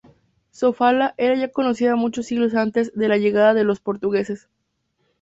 Sofala 0.49 1.13
era 1.19 1.35
ya 1.37 1.51
conocida 1.51 1.95
muchos 1.95 2.25
siglos 2.25 2.55
antes 2.55 2.91
de 2.95 3.07
la 3.07 3.17
llegada 3.17 3.53
de 3.53 3.63
los 3.65 3.79
portugueses. 3.81 4.49